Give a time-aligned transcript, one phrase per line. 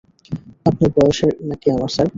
[0.65, 2.07] আপনার বয়সের নাকি আমার, স্যার?